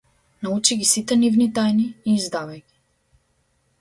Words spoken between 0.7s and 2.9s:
ги сите нивни тајни и издавај ги.